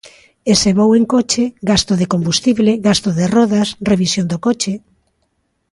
E 0.51 0.53
se 0.61 0.71
vou 0.79 0.91
en 0.99 1.05
coche: 1.13 1.43
gasto 1.71 1.93
de 2.01 2.09
combustible, 2.13 2.71
gasto 2.87 3.09
de 3.19 3.25
rodas, 3.35 3.67
revisión 3.91 4.25
do 4.31 4.37
coche... 4.45 4.73